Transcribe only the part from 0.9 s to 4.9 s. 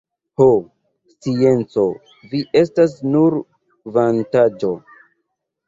scienco, vi estas nur vantaĵo!